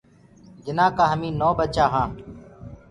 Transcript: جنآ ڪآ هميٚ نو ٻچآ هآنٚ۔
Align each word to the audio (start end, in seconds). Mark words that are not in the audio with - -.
جنآ 0.65 0.85
ڪآ 0.97 1.03
هميٚ 1.11 1.37
نو 1.39 1.49
ٻچآ 1.57 1.85
هآنٚ۔ 1.93 2.15